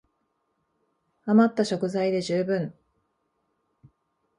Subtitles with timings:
[1.25, 2.73] あまった食材で充分